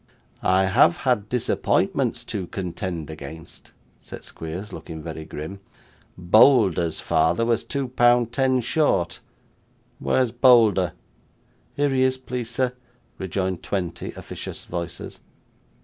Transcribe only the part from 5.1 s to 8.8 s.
grim; 'Bolder's father was two pound ten